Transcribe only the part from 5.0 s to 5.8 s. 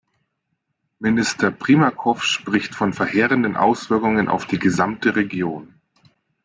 Region.